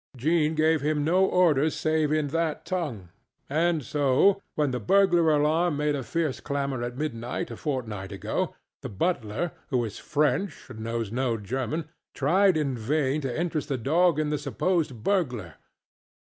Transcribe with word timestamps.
Jean 0.17 0.55
gave 0.55 0.81
him 0.81 1.03
no 1.03 1.23
orders 1.23 1.75
save 1.75 2.11
in 2.11 2.29
that 2.29 2.65
tongue. 2.65 3.09
And 3.47 3.85
so 3.85 4.41
when 4.55 4.71
the 4.71 4.79
burglar 4.79 5.29
alarm 5.29 5.77
made 5.77 5.93
a 5.93 6.01
fierce 6.01 6.39
clamor 6.39 6.81
at 6.81 6.97
midnight 6.97 7.51
a 7.51 7.55
fortnight 7.55 8.11
ago, 8.11 8.55
the 8.81 8.89
butler, 8.89 9.51
who 9.67 9.85
is 9.85 9.99
French 9.99 10.67
and 10.71 10.79
knows 10.79 11.11
no 11.11 11.37
German, 11.37 11.87
tried 12.15 12.57
in 12.57 12.75
vain 12.75 13.21
to 13.21 13.39
interest 13.39 13.69
the 13.69 13.77
dog 13.77 14.17
in 14.17 14.31
the 14.31 14.39
supposed 14.39 15.03
burglar. 15.03 15.53